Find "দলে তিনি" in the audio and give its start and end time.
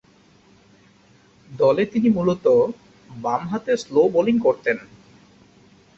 1.49-2.09